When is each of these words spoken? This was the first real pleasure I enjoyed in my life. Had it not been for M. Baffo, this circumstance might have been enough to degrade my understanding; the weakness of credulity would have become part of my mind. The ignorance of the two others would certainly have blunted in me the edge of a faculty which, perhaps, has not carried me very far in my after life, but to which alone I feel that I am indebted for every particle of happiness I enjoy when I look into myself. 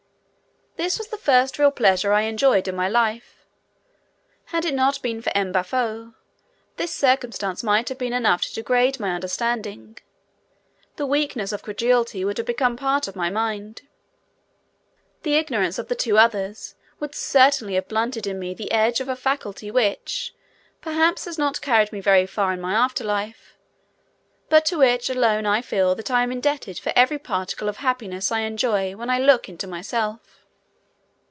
This 0.77 0.97
was 0.97 1.09
the 1.09 1.17
first 1.17 1.59
real 1.59 1.69
pleasure 1.69 2.11
I 2.11 2.21
enjoyed 2.23 2.67
in 2.67 2.75
my 2.75 2.89
life. 2.89 3.45
Had 4.45 4.65
it 4.65 4.73
not 4.73 4.99
been 5.03 5.21
for 5.21 5.31
M. 5.35 5.51
Baffo, 5.53 6.15
this 6.77 6.91
circumstance 6.91 7.61
might 7.61 7.87
have 7.89 7.99
been 7.99 8.13
enough 8.13 8.41
to 8.43 8.53
degrade 8.55 8.99
my 8.99 9.11
understanding; 9.13 9.99
the 10.95 11.05
weakness 11.05 11.51
of 11.51 11.61
credulity 11.61 12.25
would 12.25 12.39
have 12.39 12.47
become 12.47 12.77
part 12.77 13.07
of 13.07 13.15
my 13.15 13.29
mind. 13.29 13.81
The 15.21 15.35
ignorance 15.35 15.77
of 15.77 15.87
the 15.87 15.93
two 15.93 16.17
others 16.17 16.73
would 16.99 17.13
certainly 17.13 17.75
have 17.75 17.87
blunted 17.89 18.25
in 18.25 18.39
me 18.39 18.55
the 18.55 18.71
edge 18.71 18.99
of 19.01 19.07
a 19.09 19.15
faculty 19.15 19.69
which, 19.69 20.33
perhaps, 20.81 21.25
has 21.25 21.37
not 21.37 21.61
carried 21.61 21.91
me 21.91 21.99
very 21.99 22.25
far 22.25 22.53
in 22.53 22.61
my 22.61 22.73
after 22.73 23.03
life, 23.03 23.55
but 24.49 24.65
to 24.67 24.79
which 24.79 25.11
alone 25.11 25.45
I 25.45 25.61
feel 25.61 25.93
that 25.93 26.09
I 26.09 26.23
am 26.23 26.31
indebted 26.31 26.79
for 26.79 26.91
every 26.95 27.19
particle 27.19 27.69
of 27.69 27.77
happiness 27.77 28.31
I 28.31 28.39
enjoy 28.39 28.95
when 28.95 29.11
I 29.11 29.19
look 29.19 29.47
into 29.47 29.67
myself. 29.67 30.37